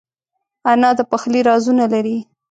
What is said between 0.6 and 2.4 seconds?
انا د پخلي رازونه لري